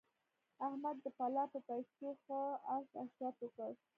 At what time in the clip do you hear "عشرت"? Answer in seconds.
3.03-3.35